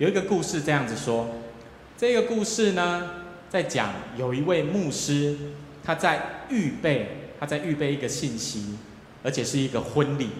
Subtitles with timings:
[0.00, 1.28] 有一个故事这样子说，
[1.94, 3.10] 这个故事呢，
[3.50, 5.36] 在讲有一位牧师，
[5.84, 8.78] 他在预备，他在预备一个信息，
[9.22, 10.30] 而且是一个婚礼，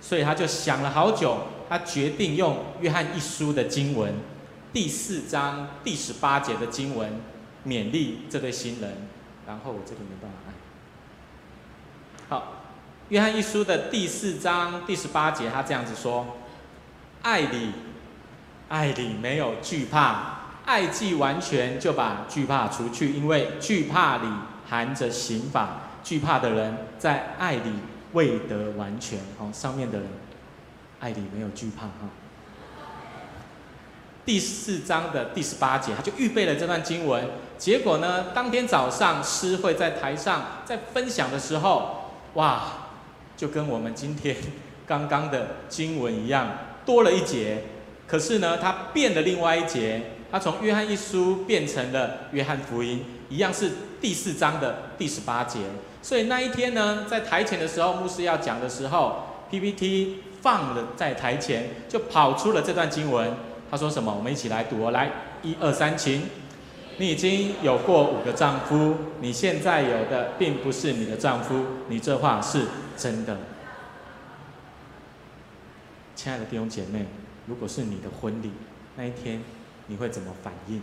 [0.00, 4.14] 所以他就想了好久，他决定用约翰一书的经文
[4.72, 7.20] 第四章第十八节的经文
[7.66, 8.94] 勉励这对新人。
[9.46, 10.54] 然后我这里没办法按。
[12.30, 12.62] 好，
[13.10, 16.38] 约翰一书的第四章第十八节，他这样子说
[17.20, 17.72] ：“爱里，
[18.72, 24.26] 爱里没有惧怕，爱既完全，就把惧怕除去，因为惧怕里
[24.66, 27.70] 含着刑罚，惧怕的人在爱里
[28.14, 30.08] 未得完全。”哦，上面的人，
[31.00, 32.08] 爱里没有惧怕哈。
[34.24, 37.28] 第四章的第十八节，他就预备了这段经文。
[37.58, 42.62] 结果呢，当天早上诗会在台上在分享的时候，哇，
[43.36, 44.34] 就跟我们今天
[44.86, 46.48] 刚刚的经文一样，
[46.86, 47.64] 多了一节。
[48.12, 53.70] 可是呢，他变了另外一节，他从约翰一书变成了约翰福音，一样是
[54.02, 55.60] 第四章的第十八节。
[56.02, 63.32] 所以那一天呢，在台前的时候，牧师要讲的时候，PPT 放了在台前，就跑出了这段经文。
[63.70, 64.14] 他说什么？
[64.14, 65.10] 我们一起来读哦，来，
[65.42, 66.24] 一二三，请。
[66.98, 73.38] 你已经有过五个丈夫，你现在有的并不是你的丈夫，你这话是真的。
[76.14, 77.06] 亲爱的弟兄姐妹，
[77.46, 78.50] 如果是你的婚礼
[78.96, 79.42] 那一天，
[79.86, 80.82] 你会怎么反应？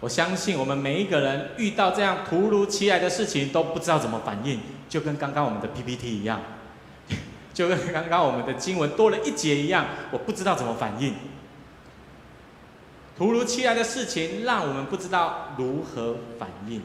[0.00, 6.40] 我相信我们每一个人遇到这样突如其来的事情都不知道怎么反应，就跟刚刚我们的 PPT 一样。
[7.52, 11.14] 就跟刚刚我们的经文多了一节一样，我不知道怎么反应。
[13.18, 16.80] 突如其来的事情让我们不知道如何反应。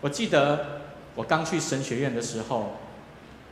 [0.00, 0.80] 我记得
[1.14, 2.78] 我刚去神学院的时候，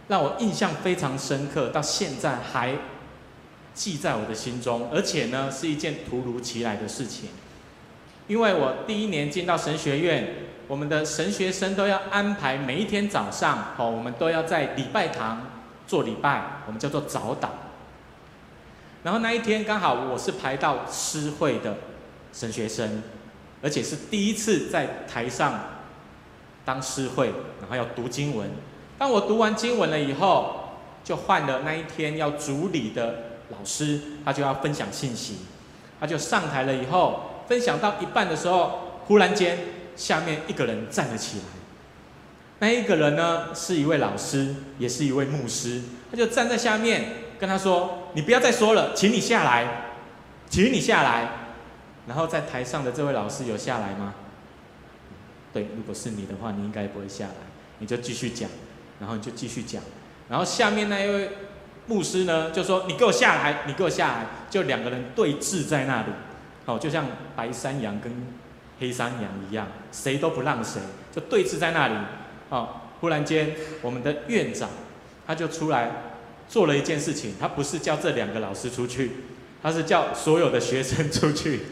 [0.09, 2.75] 让我印象非常深刻，到现在还
[3.81, 4.91] 记在我的心中。
[4.93, 7.31] 而且呢，是一件突如其来的事情，
[8.29, 10.35] 因为我第一年进到神学院，
[10.69, 15.47] 我们的神学生都要安排每一天早上，哦，我们都要在礼拜堂。
[15.87, 17.49] 做礼拜，我们叫做早祷。
[19.03, 21.79] 然后那一天刚好我是排到诗会的
[22.33, 23.03] 神学生，
[23.61, 25.59] 而且是第一次在台上
[26.65, 28.49] 当诗会，然后要读经文。
[28.99, 35.39] 当我读完经文了以后，就换了那一天要主礼的老师，他就要分享信息。
[36.01, 39.59] 他就上台了以后，分享到一半的时候，忽然间
[39.97, 41.45] 下面一个人站了起来。
[42.61, 45.83] 那一个人呢，是一位老师，也是一位牧师。
[46.11, 47.05] 他就站在下面
[47.39, 49.93] 跟他说：“你不要再说了，请你下来，
[50.49, 51.29] 请你下来。”
[52.09, 54.15] 然后在台上的这位老师有下来吗？
[55.53, 57.35] 对，如果是你的话，你应该不会下来，
[57.79, 58.49] 你就继续讲，
[58.99, 59.83] 然后你就继续讲。
[60.29, 61.31] 然后下面那一位
[61.91, 66.07] 牧师呢，就说：“你给我下来，你给我下来。”就两个人对峙在那里，
[66.65, 68.13] 好，就像白山羊跟
[68.79, 70.81] 黑山羊一样，谁都不让谁，
[71.13, 71.95] 就对峙在那里。
[72.49, 72.69] 哦，
[73.01, 74.71] 忽然间，我们的院长
[75.27, 75.91] 他就出来
[76.49, 77.35] 做了一件事情。
[77.41, 79.11] 他不是叫这两个老师出去，
[79.61, 81.63] 他是叫所有的学生出去。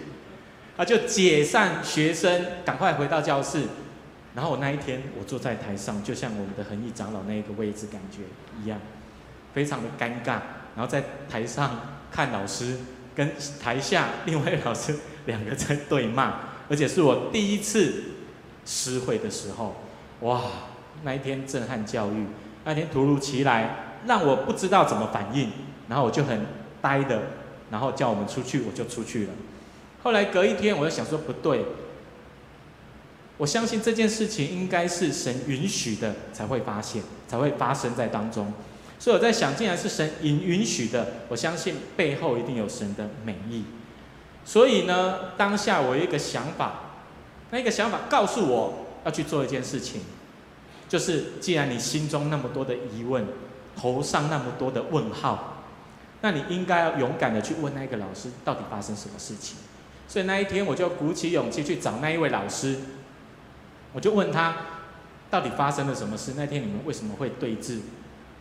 [0.77, 3.63] 他就解散学生，赶快回到教室。
[4.35, 8.23] 然后我那一天，我坐在台上，就像我们的恒毅长老那一个位置感觉
[8.61, 8.81] 一样，
[9.55, 10.41] 非常的尴尬。
[10.77, 12.77] 然后在台上看老师
[13.15, 14.95] 跟台下另外一老师
[15.27, 18.05] 两个在对骂，而且是我第一次
[18.65, 19.75] 诗会的时候。
[20.21, 20.43] 哇，
[21.05, 22.27] 那一天震撼教育，
[22.65, 25.51] 那天突如其来，让我不知道怎么反应，
[25.89, 26.47] 然后我就很
[26.83, 27.23] 呆的，
[27.71, 29.33] 然后叫我们出去，我就出去了。
[30.03, 31.65] 后来隔一天，我就想说不对，
[33.37, 38.53] 我相信这件事情应该是神允许的才会发现，才会发生在当中。
[38.99, 43.65] 所以我在想，既然是神允允许的，我相信背后一定有神的美意。
[44.45, 46.81] 所以呢，当下我有一个想法，
[47.51, 48.85] 那一个想法告诉我。
[49.05, 50.03] 要去做一件事情，
[50.89, 53.25] 就是既然你心中那么多的疑问，
[53.77, 55.63] 头上那么多的问号，
[56.21, 59.57] 那你应该要勇敢的去问那个老师，到底发生什么事情。
[60.09, 62.77] 所以那一天，我就鼓起勇气去找那一位老师，
[63.93, 64.57] 我就问他，
[65.31, 66.33] 到底发生了什么事？
[66.37, 67.79] 那天你们为什么会对峙？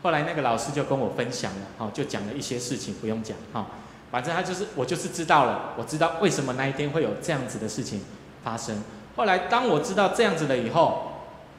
[0.08, 3.68] 后来那个老师就跟我分享了，哈，就讲了一些事情，不用讲，哈，
[4.10, 8.00] 反正他就是我就是知道了，我知道为什么那一天会有这样子的事情
[8.42, 8.82] 发生。
[9.18, 11.12] 后来，当我知道这样子了以后，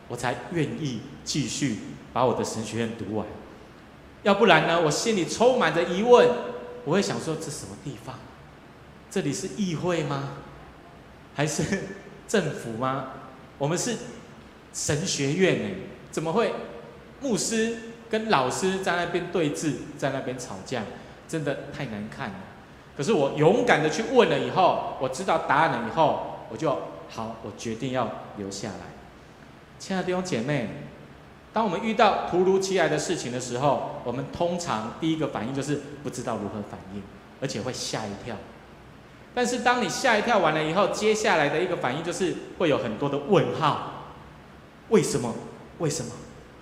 [0.09, 1.79] 我才愿意继续
[2.15, 3.27] 把我的神学院读完。
[4.23, 6.27] 要不然呢，我心里充满着疑问，
[6.87, 8.15] 我会想说：这什么地方？
[9.11, 10.31] 这里是议会吗？
[11.35, 11.63] 还是
[12.27, 13.09] 政府吗？
[13.59, 13.95] 我们是
[14.73, 15.75] 神学院呢？
[16.11, 16.55] 怎么会
[17.21, 17.77] 牧师
[18.11, 20.83] 跟老师在那边对峙，在那边吵架？
[21.29, 22.35] 真的太难看了。
[22.97, 26.71] 可是我勇敢的去问了以后，我知道答案了以后，我就
[27.09, 28.87] 好，我决定要留下来。
[29.79, 30.71] 亲爱的弟兄姐妹，
[31.53, 37.03] 当我们遇到突如其来的事情的时候，我们通常第一个反应就是不知道如何反应，
[37.41, 38.35] 而且会吓一跳。
[39.35, 43.93] 但是当你吓一跳完了以后，接下来的一个反应就是会有很多的问号：
[44.89, 45.35] 为什么？
[45.79, 46.11] 为什么？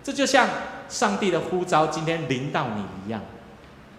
[0.03, 0.49] 这就像
[0.89, 3.21] 上帝的呼召今天临到你一样，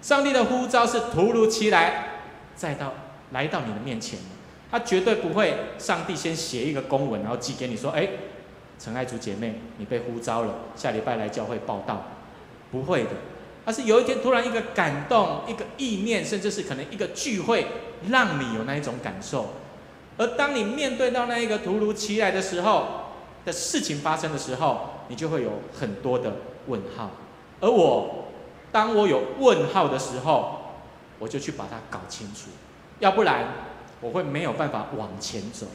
[0.01, 2.21] 上帝的呼召是突如其来，
[2.55, 2.93] 再到
[3.31, 4.19] 来到你的面前，
[4.71, 8.07] 他绝对不会，上帝先写一个公文，然后寄给你说：“哎。”
[8.79, 12.05] 陈爱竹姐妹，你被呼召了，下礼拜来教会报到，
[12.69, 13.09] 不会的，
[13.65, 17.65] 而是有一天突然一个感动，一个意念，甚至是可能一个聚会，
[18.09, 19.47] 让你有那一种感受。
[20.15, 22.85] 而当你面对到那一个突如其来的时候
[23.45, 26.35] 的事情发生的时候，你就会有很多的
[26.67, 27.09] 问号。
[27.59, 28.25] 而我，
[28.71, 30.59] 当我有问号的时候，
[31.19, 32.49] 我就去把它搞清楚，
[32.99, 33.45] 要不然
[33.99, 35.65] 我会没有办法往前走。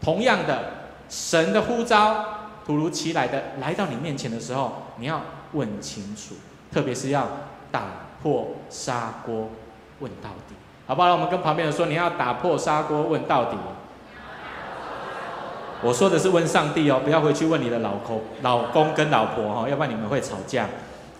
[0.00, 0.72] 同样的，
[1.08, 2.24] 神的呼召。
[2.66, 5.22] 突如其来的来到你面前的时候，你要
[5.52, 6.34] 问清楚，
[6.70, 7.26] 特别是要
[7.72, 7.84] 打
[8.22, 9.48] 破砂锅
[10.00, 10.54] 问到底，
[10.86, 11.12] 好不好？
[11.12, 13.56] 我们跟旁边人说，你要打破砂锅问到底。
[15.82, 20.68] 我说的是问上帝哦，不要回去问你的老公、老公跟老婆哈，要不然你们会吵架。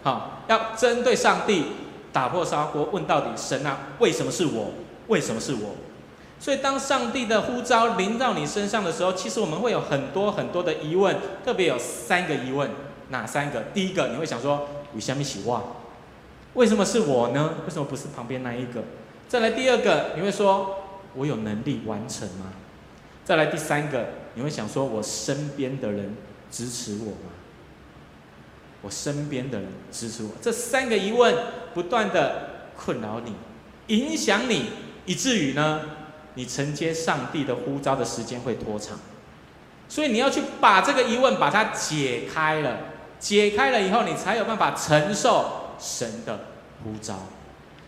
[0.03, 1.67] 好，要针对上帝
[2.13, 3.29] 打破砂锅问到底。
[3.37, 4.73] 神啊，为什么是我？
[5.07, 5.77] 为什么是我？
[6.41, 12.71] 所以，当上帝的呼召临到你身上的时候，其实我们会有很多很多的疑问，特别有三个疑问，
[13.09, 13.61] 哪三个？
[13.75, 15.77] 第一个，你会想说：为什么是我？
[16.55, 17.55] 为什么是我呢？
[17.67, 18.83] 为什么不是旁边那一个？
[19.27, 20.77] 再来第二个，你会说：
[21.15, 22.53] 我有能力完成吗？
[23.25, 24.07] 再来第三个，
[24.39, 26.15] 你会想说：我身边的人
[26.49, 27.33] 支持我吗？
[28.83, 30.31] 我身边的人支持我？
[30.41, 31.35] 这三个疑问
[31.75, 33.35] 不断的困扰你，
[33.89, 34.67] 影响你，
[35.07, 35.81] 以至于呢？
[36.35, 38.97] 你承接上帝的呼召的时间会拖长，
[39.89, 42.79] 所以你要去把这个疑问把它解开了，
[43.19, 46.39] 解开了以后，你才有办法承受神的
[46.85, 47.27] 呼召。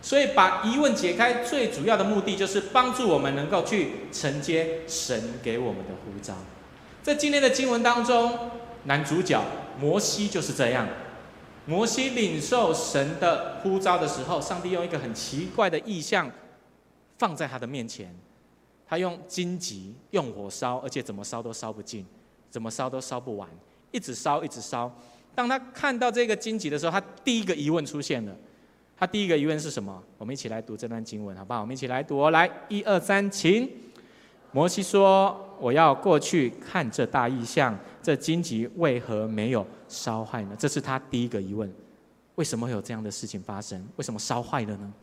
[0.01, 6.35] 所以把疑问解开，最主要的目的就是帮助我们能够去承接神给我们的呼召。
[7.03, 8.51] 在今天的经文当中，
[8.85, 9.43] 男主角
[9.79, 10.87] 摩西就是这样。
[11.67, 16.29] 摩西领受神的呼召的时候，上帝用一个很奇怪的意象
[17.19, 18.13] 放在他的面前。
[18.87, 22.05] 他用荆棘用火烧，而且怎么烧都烧不尽，
[22.49, 23.47] 怎么烧都烧不完，
[23.91, 24.91] 一直烧一直烧。
[25.33, 28.35] 当他看到这个荆棘的时候，他第一个疑问出现了。
[29.01, 29.99] 他第一个疑问是什么？
[30.19, 31.61] 我们一起来读这段经文，好不好？
[31.61, 33.67] 我们一起来读，来，一二三，请。
[34.51, 41.67] 摩西说：“我要过去看这大异象，这荆棘为何没有烧坏呢？”这是他第一个疑问：
[42.35, 43.83] 为什么会有这样的事情发生？
[43.95, 44.93] 为什么烧坏了呢？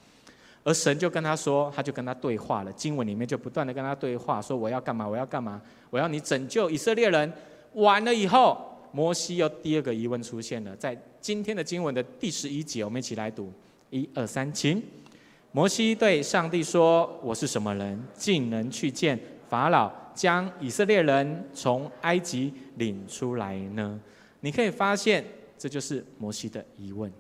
[0.63, 2.73] 而神就跟他说，他就跟他对话了。
[2.75, 5.09] 经文里面就不断的跟他对话，说我要干嘛？
[5.09, 5.61] 我要干嘛？
[5.91, 7.33] 我要你拯救以色列人。
[7.73, 13.53] 完了以后，摩西又第二个疑问出现了，在今天的经文的第十一节，我们一起来读，
[13.91, 14.83] 一二三，请。
[15.53, 19.19] 摩西对上帝说：“我是什么人，竟能去见
[19.49, 23.99] 法老，将以色列人从埃及领出来呢？”
[24.41, 25.25] 你可以发现，
[25.57, 27.11] 这就是摩西的疑问。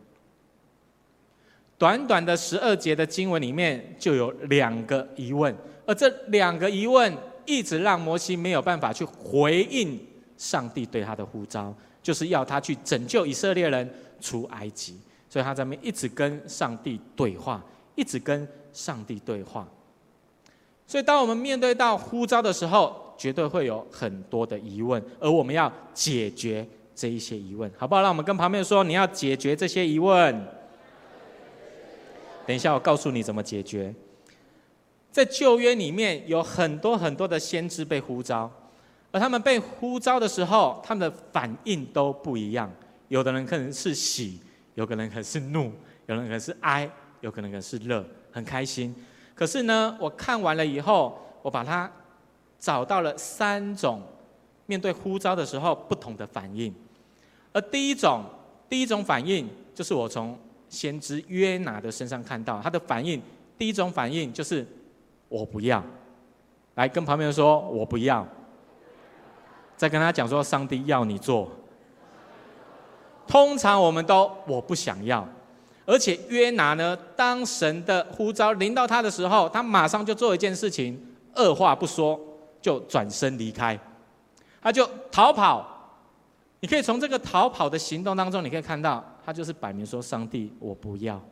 [1.78, 5.54] 短短的十二节的经文里面就有两个疑问，
[5.86, 7.12] 而这两个疑问
[7.46, 9.98] 一直让摩西没有办法去回应
[10.36, 13.88] 上帝对他的呼召，就是要他去拯救以色列人
[14.20, 14.98] 出埃及，
[15.28, 17.62] 所以他在那边一直跟上帝对话，
[17.94, 19.66] 一直跟上帝对话。
[20.86, 28.00] 所以当我们面对到呼召的时候，绝对会有很多的疑问，而我们要解决这一些疑问，好不好？
[28.00, 30.46] 让我们跟旁边说，你要解决这些疑问。
[32.46, 33.94] 等一下，我告诉你怎么解决。
[35.10, 38.50] 在旧约里面有很多很多的先知被呼召，
[39.10, 42.72] 而他们被呼召的时候，他们的反应都不一样。
[43.08, 44.38] 有的人可能是喜，
[44.78, 45.72] 有的人可能是怒，
[46.06, 46.88] 有的人可能是哀，
[47.20, 48.94] 有可能可能是乐，很开心。
[49.34, 51.90] 可是呢，我看完了以后，我把它
[52.60, 54.00] 找到了三种
[54.66, 56.72] 面对呼召的时候不同的反应。
[57.52, 58.24] 而第一种，
[58.68, 63.20] 第一种反应就是我从先知约拿的身上看到他的反应，
[63.58, 64.64] 第一种反应就是
[65.28, 65.84] 我不要，
[66.76, 68.24] 来跟旁边人说我不要，
[69.76, 71.50] 再跟他讲说上帝要你做。
[73.28, 75.28] 通常我们都我不想要，
[75.86, 80.98] 而且约拿呢，当神的呼召临到他的时候，他马上就做一件事情，
[81.34, 82.18] 二话不说
[82.60, 83.78] 就转身离开，
[84.60, 85.76] 他就逃跑。
[86.60, 89.04] 你可以从这个逃跑的行动当中，你可以看到。
[89.24, 91.22] 他就是摆明说：“上帝，我不要，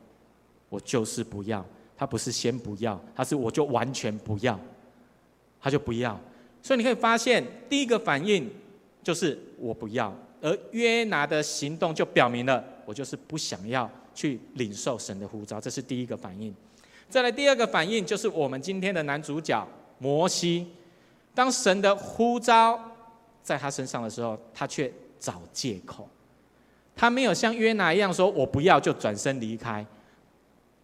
[0.68, 1.64] 我就是不要，
[1.96, 4.60] 他不是先不要，他是我就完全不要，
[5.58, 6.20] 他就不要。
[6.60, 8.50] 所以你可以发现，第一个反应
[9.02, 10.14] 就是我不要，
[10.46, 16.54] 而约拿的行动就表明了，我就是不想要去领受神的呼召，这是第一个反应。
[17.08, 19.66] 再来第二个反应，就是我们今天的男主角
[19.98, 20.68] 摩西，
[21.34, 22.80] 当神的呼召
[23.42, 26.08] 在他身上的时候，他却找借口，
[26.94, 29.84] 他没有像约拿一样说“我不要”就转身离开，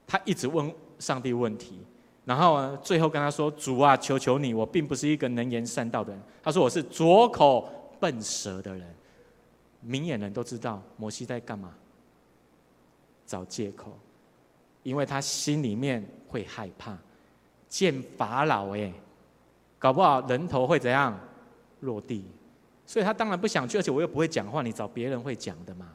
[0.09, 1.79] 他一直问上帝问题，
[2.25, 7.69] 然后，最后跟他说：“主啊，求求你，我并不是一个能言善道的人。”他说：“我是拙口
[8.01, 8.85] 笨舌的人。”
[9.83, 11.75] 明眼人都知道摩西在干嘛，
[13.27, 13.99] 找借口。
[14.83, 16.99] 因为他心里面会害怕，
[17.69, 18.93] 见法老哎，
[19.79, 21.17] 搞不好人头会怎样
[21.83, 22.25] 落地，
[22.85, 25.89] 所以他当然不想去，而且我又不会讲话，你找别人会讲的嘛。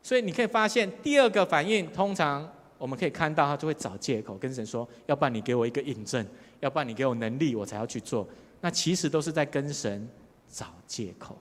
[0.00, 6.24] 所以你可以发现，第二个反应，通常我们可以看到他就会找借口跟神说，要不然你给我一个印证，
[6.60, 8.28] 要不然你给我能力，我才要去做。
[8.60, 10.08] 那其实都是在跟神
[10.48, 11.36] 找借口。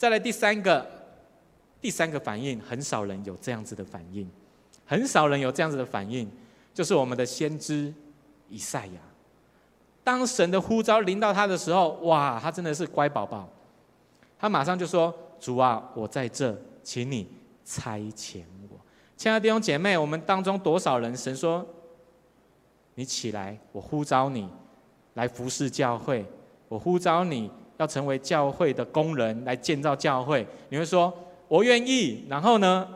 [0.00, 0.90] 再来第三个，
[1.78, 4.26] 第三个反应，很少人有这样子的反应。
[4.86, 6.26] 很少人有这样子的反应，
[6.72, 7.92] 就是我们的先知
[8.48, 9.00] 以赛亚。
[10.02, 13.46] 当神的呼召临到他的时候，哇，他真的是乖宝宝，
[14.38, 17.28] 他马上就说：“主啊，我在这，请你
[17.62, 18.40] 差遣
[18.70, 18.80] 我。”
[19.18, 21.62] 亲爱的弟兄姐妹，我们当中多少人，神说
[22.96, 24.48] ：“你起来，我呼召你
[25.12, 26.24] 来服侍教会，
[26.68, 27.50] 我呼召你
[27.80, 31.12] 要成为教会的工人，来建造教会。”你会说
[31.48, 32.86] ：“我愿意。”然后呢？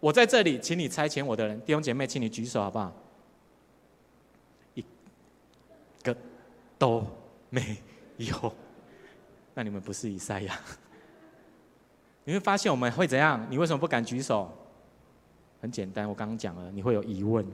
[0.00, 2.92] 我在这里，请你差遣我的人，弟兄姐妹，请你举手好不好？
[4.74, 4.84] 一
[6.02, 6.16] 个
[6.76, 7.06] 都
[7.50, 7.76] 没
[8.16, 8.52] 有，
[9.54, 10.58] 那你们不是以赛亚。
[12.24, 13.46] 你会发现我们会怎样？
[13.48, 14.50] 你为什么不敢举手？
[15.60, 17.46] 很简单，我刚刚讲了，你会有疑问：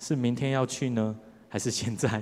[0.00, 1.16] 是明天要去呢，
[1.48, 2.20] 还是现在？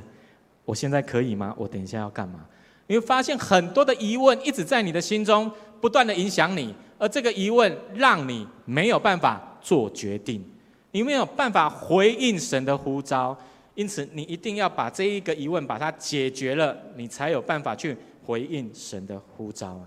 [0.66, 1.54] 我现在可以吗？
[1.56, 2.46] 我等一下要干嘛？
[2.88, 6.74] 你会发现很多的疑问一直在你的心中不断的影响你。
[6.98, 10.44] 而这个疑问让你没有办法做决定，
[10.90, 13.38] 你没有办法回应神的呼召，
[13.76, 19.86] 因此你一定要把这一个疑问把它解决了，你才有办法去回应神的呼召啊。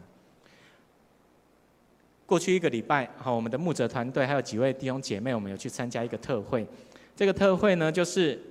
[2.26, 6.66] 过去一个礼拜，好，我们的牧者团队还有几位弟兄姐妹，我们有去参加一个特会。
[7.14, 8.42] 这个特会呢，就是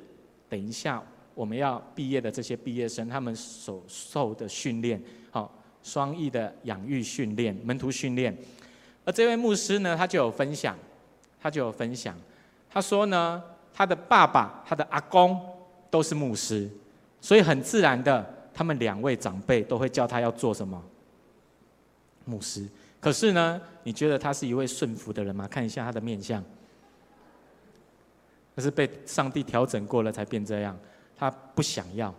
[0.50, 1.02] 等一下
[1.40, 5.50] 我们要毕业的这些毕业生，他们所受的训练，好。
[5.82, 8.36] 双翼的养育训练、门徒训练，
[9.02, 10.76] 而这位牧师呢，他就有分享，
[11.40, 12.14] 他就有分享，
[12.68, 13.42] 他说呢，
[13.72, 15.40] 他的爸爸、他的阿公
[15.88, 16.70] 都是牧师，
[17.18, 20.84] 所以很自然的，他们两位长辈都会叫他要做什么？
[22.26, 22.68] 牧师。
[23.00, 25.48] 可是呢，你觉得他是一位顺服的人吗？
[25.48, 26.44] 看一下他的面相，
[28.54, 30.78] 他是被上帝调整过了才变这样，
[31.20, 32.12] 他不想要，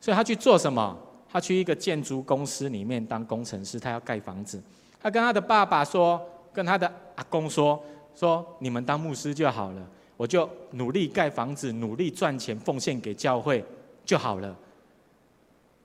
[0.00, 0.96] 所以他去做什么？
[1.28, 4.62] 他去一个建筑公司里面当工程师，他要盖房子。
[5.02, 7.82] 他跟他的爸爸说，跟他的阿公说
[8.14, 9.84] ：“说你们当牧师就好了，
[10.16, 13.64] 我就努力盖房子，努力赚钱，奉献给教会
[14.04, 14.56] 就好了。”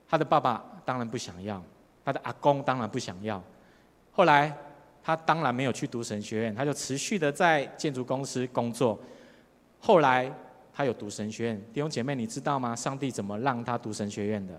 [0.08, 1.60] 他的爸爸当然不想要，
[2.04, 3.42] 他的阿公当然不想要。
[4.12, 4.56] 后来
[5.02, 8.96] 他当然没有去读神学院，他就持续的在建筑公司工作。
[9.80, 10.32] 后来
[10.72, 12.74] 他有读神学院，弟兄姐妹，你知道吗？
[12.74, 14.58] 上帝怎么让他读神学院的？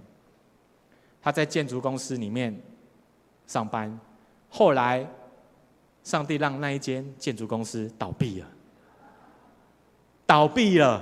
[1.22, 2.56] 他在建筑公司里面
[3.48, 4.00] 上班，
[4.50, 5.08] 后来
[6.04, 8.48] 上帝让那一间建筑公司倒闭了，
[10.26, 11.02] 倒闭了，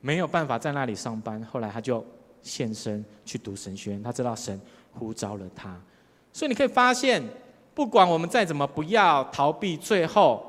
[0.00, 1.42] 没有办法在那里上班。
[1.44, 2.04] 后来他就
[2.42, 4.58] 现身去读神学院，他知道神
[4.92, 5.78] 呼召了他。
[6.32, 7.22] 所以你可以发现，
[7.74, 10.47] 不管我们再怎么不要逃避，最后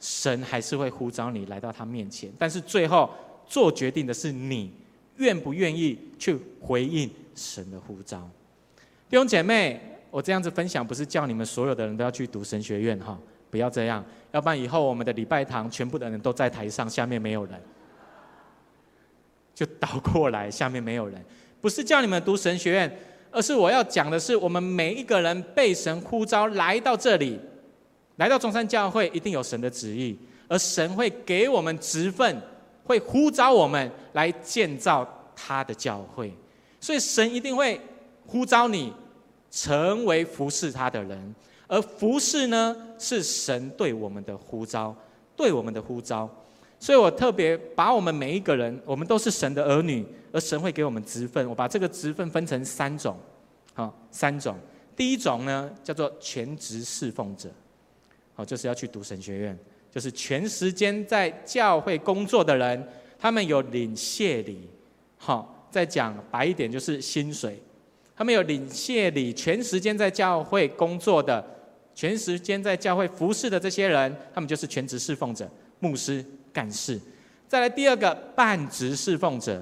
[0.00, 2.30] 神还是会呼召你来到他面前。
[2.38, 3.10] 但是最后
[3.46, 4.72] 做决定的是你，
[5.16, 7.10] 愿不愿意去回应？
[7.40, 8.28] 神的呼召，
[9.08, 13.16] 弟兄姐妹，我这样子分享不是叫你们所有的人都要去读神学院哈，
[13.48, 17.54] 不要这样，要不然以后我们的礼拜堂全部的人都在台上，下面没有人，
[19.54, 21.24] 就倒过来，下面没有人，
[21.60, 22.98] 不是叫你们读神学院，
[23.30, 27.38] 而是我要讲的是，我们每一个人被神呼召来到这里，
[28.18, 32.40] 来到中山教会，一定有神的旨意，而神会给我们职分，
[32.84, 36.32] 会呼召我们来建造他的教会。
[36.80, 37.80] 所以神一定会
[38.26, 38.92] 呼召你
[39.50, 41.34] 成为服侍他的人，
[41.66, 44.94] 而服侍呢，是神对我们的呼召，
[45.34, 46.28] 对我们的呼召。
[46.80, 51.48] 所以我特别把我们每一个人，我们都是神的儿女，而神会给我们职分。
[51.48, 53.16] 我把这个职分分成三种，
[53.74, 54.56] 好，三种。
[54.96, 57.48] 第一种呢，叫做全职侍奉者，
[58.38, 59.58] 好，就是要去读神学院，
[59.90, 62.86] 就是全时间在教会工作的人，
[63.18, 64.70] 他们有领谢礼。
[65.16, 67.60] 好，再讲白一点，就是薪水。
[68.14, 71.44] 他们有领谢礼，全时间在教会工作的，
[71.96, 76.96] 全时间在教会服侍的这些人，他们就是全职侍奉者、牧师、干事。
[77.48, 79.60] 再来第二个半职侍奉者，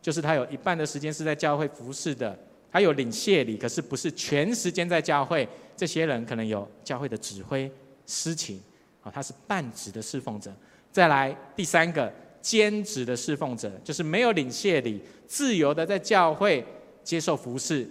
[0.00, 2.34] 就是他有一半的时间是在教会服侍的，
[2.72, 5.46] 他有领谢礼，可是不是全时间在教会。
[5.76, 7.70] 这些人可能有教会的指挥、
[8.08, 8.60] 司琴，
[9.02, 10.50] 啊，他是半职的侍奉者。
[10.90, 12.10] 再来第三个
[12.40, 16.66] 兼职的侍奉者，就是没有领谢礼，自由的在教会
[17.04, 17.88] 接受服侍，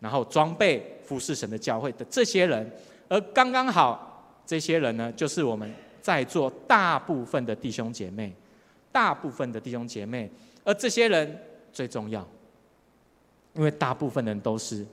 [0.00, 2.68] 然后装备服侍神的教会的这些人。
[3.08, 8.34] 而刚刚好，这些人呢，就是我们在座大部分的弟兄姐妹，
[8.90, 10.28] 大部分的弟兄姐妹。
[10.64, 11.40] 而这些人
[11.72, 12.26] 最重要，
[13.54, 14.84] 因为大部分人都是，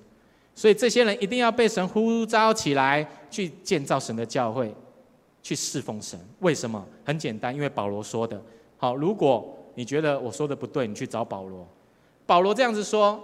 [0.56, 4.74] 所以这些人一定要被神呼召起来，去建造神的教会，
[5.44, 6.18] 去侍奉神。
[6.40, 6.84] 为什么？
[7.04, 8.42] 很简单，因为保罗说的。
[8.78, 11.68] 好，如果你觉得我说的不对，你去找保罗。
[12.26, 13.14] 保罗这样子说，《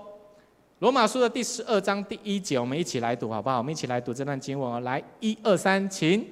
[0.79, 3.59] 罗马书》的第十二章第一节，我们一起来读好不好？
[3.59, 4.79] 我们一起来读这段经文哦。
[4.81, 6.25] 来，一二三，请，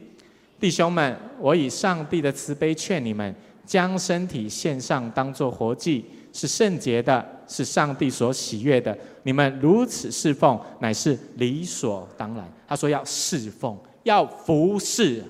[0.59, 3.33] 弟兄们，我以上帝的慈悲劝你们，
[3.65, 8.97] 将身体献上，当作活祭，是圣洁的，是上帝所喜悦的。
[9.23, 12.49] 你们如此侍奉，乃是理所当然。
[12.65, 15.21] 他说要侍奉，要服侍，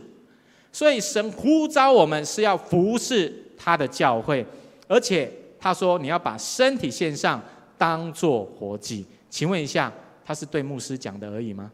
[0.71, 3.33] 所以神呼召我们是要服侍。
[3.61, 4.45] 他的教会，
[4.87, 7.43] 而且他说你要把身体献上，
[7.77, 9.05] 当做活祭。
[9.29, 9.91] 请问一下，
[10.23, 11.69] 他是对牧师讲的而已吗？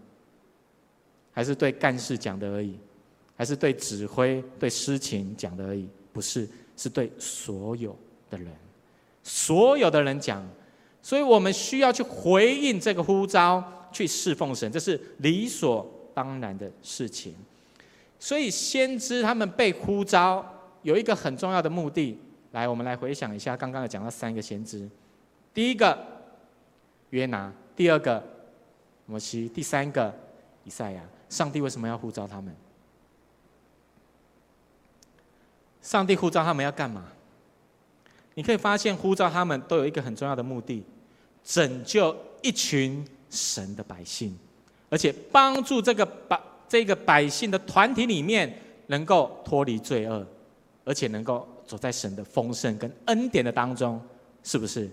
[1.32, 2.76] 还是对干事讲的而已？
[3.36, 5.88] 还是对指挥、对司琴讲的而已？
[6.12, 7.96] 不是，是对所有
[8.32, 8.48] 的人，
[9.26, 10.42] 所有的人讲。
[11.02, 17.36] 所以我们需要去回应这个呼召，去侍奉神，这是理所当然的事情。
[18.18, 20.54] 所以先知他们被呼召。
[20.82, 22.16] 有一个很重要的目的，
[22.52, 24.88] 来，我们来回想一下，刚刚有讲到三个先知，
[25.52, 25.98] 第一个
[27.10, 28.24] 约拿，第二个
[29.08, 30.14] 摩西，第三个
[30.64, 31.02] 以赛亚。
[31.28, 32.56] 上帝为什么要呼召他们？
[35.82, 37.06] 上帝呼召他们要干嘛？
[38.36, 40.84] 你可以发现，呼召他们都有一个很重要的目的，
[41.44, 44.38] 拯救一群神的百姓，
[44.90, 48.56] 而且帮助这个百这个百姓的团体里面
[48.88, 50.24] 能够脱离罪恶。
[50.88, 54.00] 而且能够走在神的丰盛跟恩典的当中，
[54.44, 54.88] 是不是？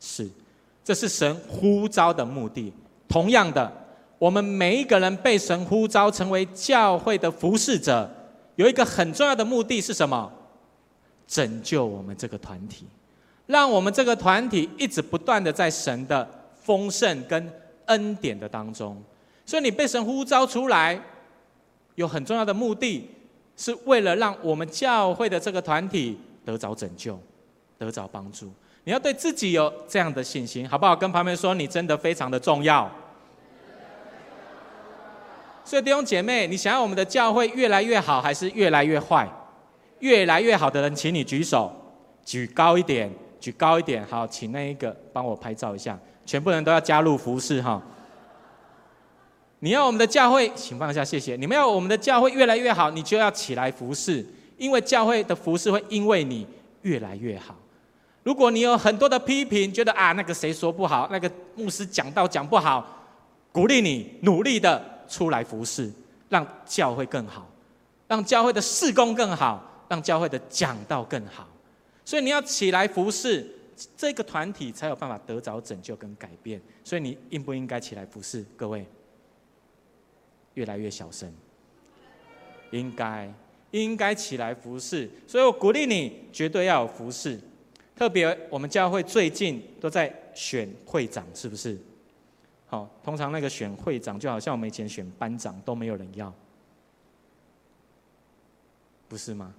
[0.00, 0.28] 是，
[0.82, 2.72] 这是神呼召的目的。
[3.08, 3.72] 同样的，
[4.18, 8.10] 我们每一个人被神呼召成为教会的服侍者，
[8.56, 10.28] 有一个很重要的目的是什么？
[11.30, 12.84] 拯救我们这个团体，
[13.46, 16.28] 让我们这个团体一直不断的在神的
[16.60, 17.52] 丰盛跟
[17.86, 19.00] 恩典的当中。
[19.46, 21.00] 所以你被神呼召出来，
[21.94, 23.08] 有很重要的目的。
[23.56, 27.20] 是为了让我们教会的这个团体得着拯救，
[27.76, 28.50] 得着帮助。
[28.84, 30.96] 你要对自己有这样的信心，好不好？
[30.96, 32.90] 跟旁边说，你真的非常的重要。
[35.62, 39.30] 所以弟兄姐妹，你想要我们的教会越来越好，还是越来越坏？
[40.00, 41.72] 越来越好的人，请你举手，
[42.24, 44.04] 举高一点，举高一点。
[44.06, 47.80] 好，请那一个帮我拍照一下，全部人都要加入服侍哈。
[49.60, 51.36] 你要我们的教会，请放下，谢谢。
[51.36, 56.46] 你们要我们的教会越来越好，你就要起来服侍，因为教会的服侍会因为你
[56.82, 57.54] 越来越好。
[58.22, 62.86] 如果你有很多的批评，觉得啊那个谁说不好，那个牧师讲道讲不好，
[63.52, 65.90] 鼓励你努力的出来服侍，
[66.28, 67.46] 让教会更好，
[68.08, 71.48] 让教会的事工更好，让教会的讲道更好。
[72.04, 73.46] 所以你要起来服侍，
[73.96, 76.60] 这个团体才有办法得着拯救跟改变。
[76.84, 78.86] 所以你应不应该起来服侍，各位？
[80.54, 81.32] 越来越小声，
[82.70, 83.32] 应该
[83.70, 87.38] 应该起来服侍，所以我鼓励你，绝对要有服侍。
[87.96, 91.78] 特别我们教会最近都在选会长，是不是？
[92.66, 96.32] 好，通常那个选会长就好像我们以前选班长都没有人要，
[99.08, 99.54] 不是吗？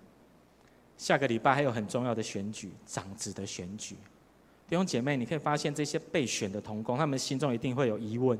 [1.01, 3.95] 下个礼拜还有很重要的选举，长子的选举。
[4.69, 8.37] 弟兄姐妹，你可以发现这些被选的同工，他们心中一定会有疑问，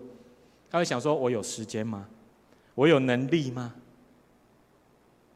[0.69, 2.08] 他会想说：我有时间吗？
[2.76, 3.74] 我有能力吗？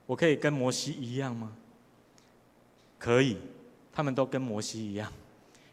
[0.06, 1.52] 我可以跟摩西一样吗？
[3.00, 3.38] 可以，
[3.92, 5.12] 他们都跟摩西一样，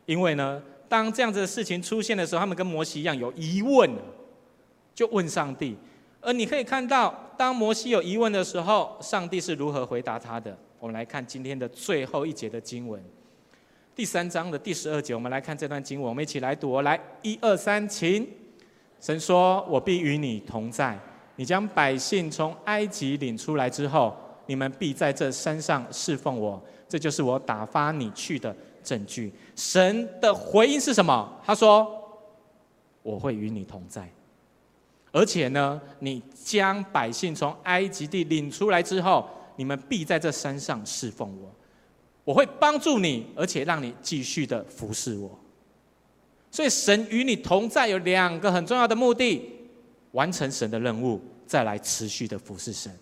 [0.07, 3.91] 因为呢，当这样子的事情出现的时候，他们跟摩西一样有疑问，
[4.95, 5.77] 就问上帝。
[6.23, 10.57] 而你可以看到，当摩西有疑问的时候，上帝是如何回答他的。
[10.83, 13.01] 我们来看今天的最后一节的经文，
[13.95, 16.81] 第三章的第十二节，我们来看这段经文，我们一起来读。
[16.81, 18.27] 来，一二三，请。
[18.99, 20.99] 神说：“我必与你同在。”
[21.37, 24.13] 你将百姓从埃及领出来之后，
[24.47, 26.61] 你们必在这山上侍奉我。
[26.89, 29.33] 这就是我打发你去的证据。
[29.55, 31.41] 神的回应是什么？
[31.45, 31.87] 他说
[33.05, 34.11] ：“我会与你同在，
[35.13, 41.51] 而且呢，你将百姓从埃及地领出来之后，你们必在这山上侍奉我。
[42.25, 45.39] 我会帮助你，而且让你继续的服侍我。
[46.51, 49.43] 所以，神与你同在有两个很重要的目的：
[50.13, 52.97] 完成神的任务，再来持续的服侍神。”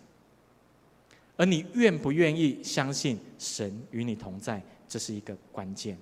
[1.37, 5.99] 而你愿不愿意相信神与你同在，这是一个关键。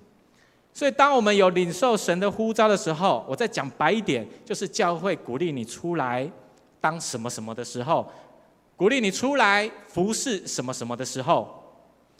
[0.73, 6.29] 所以，当我们有领受神的呼召的时候，我再讲白一点，就是教会鼓励你出来
[6.79, 8.09] 当什么什么的时候，
[8.79, 11.61] 鼓励你出来服侍什么什么的时候，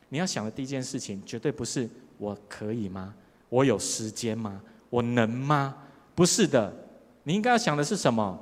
[0.10, 3.16] 你要想的第一件事情，绝对不是我可以吗？
[3.48, 4.62] 我有时间吗？
[4.90, 5.78] 我能吗？
[6.14, 6.74] 不是的，
[7.24, 8.38] 你应该要想的是什么？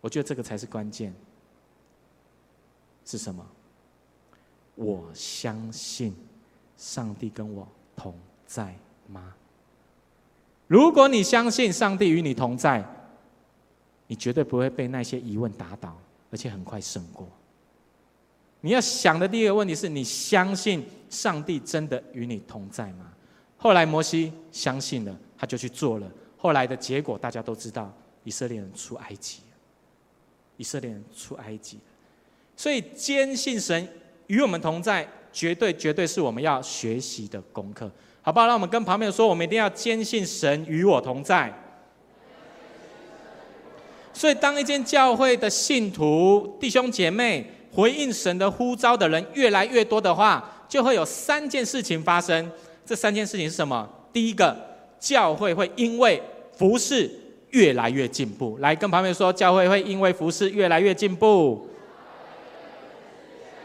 [0.00, 1.14] 我觉得这个才是关键。
[3.04, 3.46] 是什么？
[4.74, 6.16] 我相信
[6.78, 8.14] 上帝跟我同
[8.46, 8.74] 在
[9.06, 9.34] 吗？
[10.66, 12.82] 如果你相信上帝与你同在，
[14.06, 15.94] 你绝对不会被那些疑问打倒，
[16.34, 17.28] 而且很快胜过。
[18.60, 23.12] 你要想的第一个问题是你相信上帝真的与你同在吗？
[23.56, 26.10] 后来摩西相信了，他就去做了。
[26.36, 27.94] 后来的结果大家都知道，
[28.24, 29.42] 以色列人出埃及，
[30.56, 31.78] 以色列人出埃及。
[32.56, 33.88] 所以坚信神。
[34.26, 37.88] 与我们同在，绝对绝对是我们要学习的功课，
[38.22, 38.46] 好不好？
[38.46, 41.54] 让我们跟旁边说，我们一定要坚信神与我同在。
[44.24, 52.50] 所以，当一间教会的信徒弟兄姐妹回应神的呼召的人越来越多的话，就会有三件事情发生。
[52.86, 53.86] 这三件事情是什么？
[54.14, 54.56] 第一个，
[54.98, 56.22] 教会会因为
[56.56, 57.10] 服事
[57.50, 58.56] 越来越进步。
[58.60, 61.68] 来，跟旁边说，教会会因为服事越来越进步。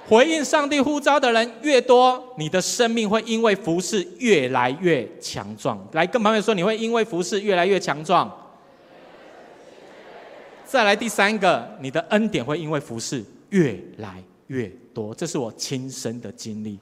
[0.09, 5.87] 回应上帝呼召的人越多，你的生命会因为服事越来越强壮。
[5.93, 8.29] 来跟旁边说，你会因为服事越来越强壮。
[10.69, 15.15] 再来第三个，你的恩典会因为服侍越来越多。
[15.15, 16.77] 这是我亲身的经历。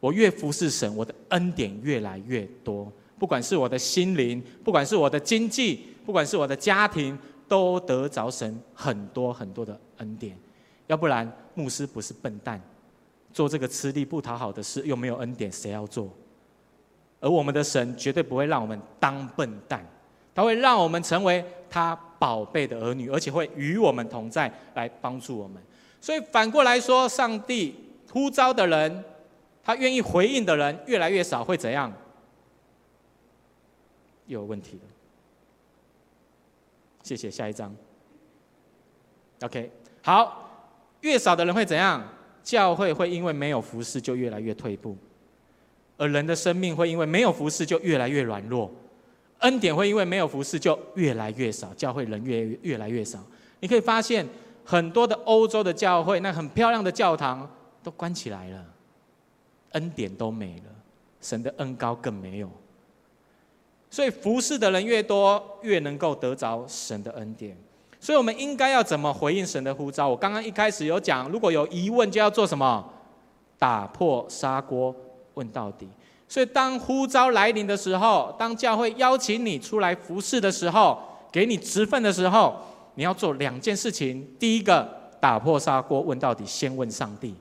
[0.00, 2.92] 我越服侍神，我的恩典越来越多。
[3.18, 7.18] 不管是我的心灵，不管是我的经济，不管是我的家庭，
[7.48, 10.36] 都得着神很多很多的恩典。
[10.86, 12.60] 要不然，牧师不是笨蛋，
[13.32, 16.10] 做这个吃力不讨好的事，又没有恩典，谁要做？
[17.18, 19.82] 而我们的神绝对不会让我们当笨蛋，
[20.34, 25.60] 他会让我们成为他宝贝的儿女，而且会与我们同在，来帮助我们。
[26.00, 27.74] 所以反过来说，上帝
[28.12, 29.04] 呼召的人，
[29.60, 31.92] 他愿意回应的人越来越少，会怎样？
[34.26, 34.82] 有问题了。
[37.02, 37.74] 谢谢，下一章。
[39.40, 39.68] OK，
[40.00, 40.38] 好。
[41.00, 42.00] 越少的人会怎样？
[42.44, 44.96] 教会会因为没有服侍就越来越退步，
[45.96, 48.70] 而人的生命会因为没有服侍就越来越软弱，
[49.42, 53.18] 恩典会因为没有服事就越来越少，教会人越越来越少。
[53.60, 54.26] 你可以发现
[54.64, 57.48] 很多的欧洲的教会，那很漂亮的教堂
[57.82, 58.64] 都关起来了，
[59.72, 60.72] 恩典都没了，
[61.20, 62.50] 神的恩高更没有。
[63.90, 67.56] 所以服事的人越多，越能够得着神的恩典。
[68.00, 70.08] 所以，我们应该要怎么回应神的呼召？
[70.08, 72.92] 我刚刚一开始有讲，如果有疑问，就要做什么？
[73.58, 74.92] 打破砂锅
[75.34, 75.88] 问到底。
[76.32, 80.98] 所以，当呼召来临的时候，当教会邀请你出来服侍的时候，
[81.30, 82.58] 给你职分的时候，
[82.94, 84.26] 你要做两件事情。
[84.38, 84.88] 第一个，
[85.20, 87.34] 打破砂锅问到底，先问上帝。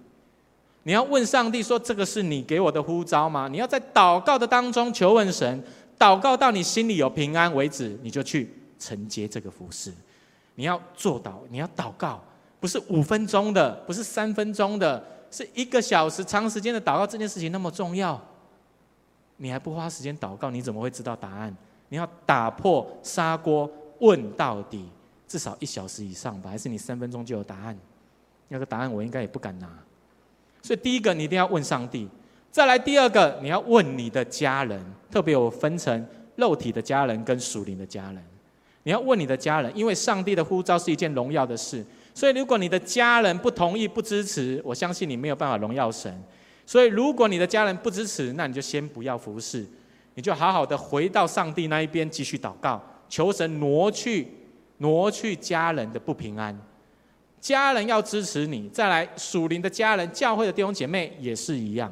[0.83, 5.63] 你要问上帝说：“这个是你给我的呼召吗？”你要在祷告的当中求问神，
[5.97, 9.89] 祷告到你心里有平安为止，你就去承接这个服侍。
[10.55, 12.21] 你要做祷，你要祷告，
[12.59, 15.01] 不是五分钟的，不是三分钟的，
[15.31, 17.07] 是一个小时长时间的祷告。
[17.07, 18.21] 这件事情那么重要，
[19.41, 21.51] 你还不花时间祷告，你怎么会知道答案？
[21.89, 24.87] 你要打破砂锅问到底，
[25.27, 26.51] 至少一小时以上吧？
[26.51, 27.75] 还是你三分钟就有答案？
[28.49, 29.67] 那个答案我应该也不敢拿。
[30.61, 32.07] 所以第一个你一定要问上帝，
[32.51, 38.23] 再来第二个你要问你的家人，特别有分成肉体的家人跟属灵的家人。
[38.83, 46.23] 你要问你的家人，因为上帝的呼召是一件荣耀的事，所以如果你的家人不同意、不支持，我相信你没有办法荣耀神。
[46.65, 49.65] 所以如果你的家人不支持，那你就先不要服侍，
[50.13, 54.27] 你就好好的回到上帝那一边继续祷告，求神挪去
[54.77, 56.57] 挪去家人的不平安。
[57.39, 61.91] 家人要支持你，再来属灵的家人、教会的弟兄姐妹也是一样。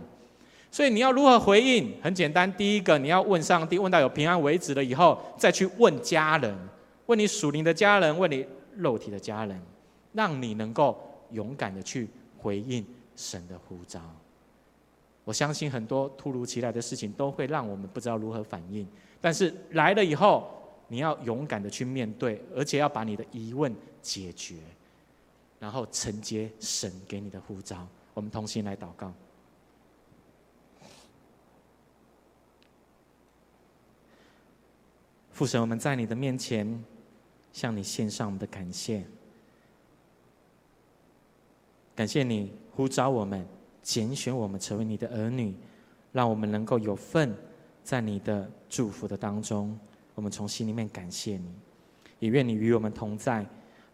[0.71, 1.91] 所以你要如何回应？
[2.03, 6.55] 很简单，第一个你要问上帝，问到有平安为止了以后，再去问家人。
[7.07, 8.45] 问你属灵的家人，问你
[8.77, 9.59] 肉体的家人，
[10.13, 10.95] 让你能够
[11.31, 13.99] 勇敢的去回应神的呼召。
[15.29, 18.87] 我相信很多突如其来的事情都会让我们不知道如何反应，
[19.21, 20.51] 但是来了以后，
[20.87, 24.55] 你要勇敢的去面对，而且要把你的疑问解决，
[25.59, 27.87] 然后承接神给你的呼召。
[28.15, 29.13] 我们同心来祷告。
[35.31, 36.83] 父神，我们在你的面前
[37.53, 39.05] 向你献上我们的感谢，
[41.95, 43.45] 感谢你呼召我们。
[43.81, 45.53] 拣选我们成为你的儿女，
[46.11, 47.33] 让我们能够有份
[47.83, 49.77] 在你的祝福的当中。
[50.15, 51.49] 我们从心里面感谢你，
[52.19, 53.45] 也愿你与我们同在。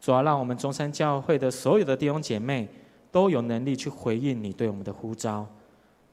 [0.01, 2.67] 主要让我们中山教会的所有的弟兄姐妹
[3.11, 5.47] 都有能力去回应你对我们的呼召。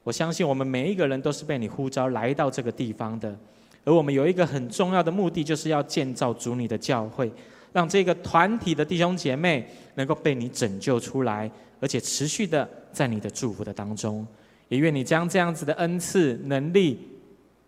[0.02, 3.36] 我相信我们每一个人都是被你呼召来到这个地方的，
[3.84, 7.32] 而我们有一个很重要的目的，就是要建造主你的教会，
[7.72, 11.50] 让这个团体的弟兄姐妹能够被你拯救出来。
[11.82, 14.24] 而且持续的在你的祝福的当中，
[14.68, 17.00] 也愿你将这样子的恩赐、能力、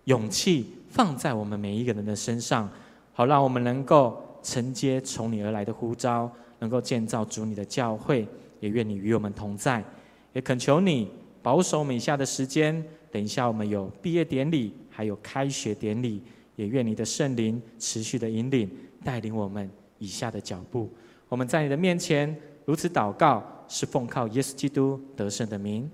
[0.04, 2.70] 勇气放在我们每一个人的身上，
[3.12, 8.24] 好让我们能够承接从你而来的呼召，能够建造主你的教会。
[8.60, 9.84] 也愿你与我们同在，
[10.32, 11.10] 也恳求你
[11.42, 12.82] 保守我们以下的时间。
[13.10, 16.22] 等一下我们有毕业典礼，还有开学典礼，
[16.56, 18.70] 也愿你的圣灵持续的引领
[19.02, 20.88] 带领我们以下的脚步。
[21.28, 23.44] 我们在你的面前如此祷告。
[23.68, 25.90] 是奉靠耶稣基督得胜的名，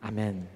[0.00, 0.46] 阿门。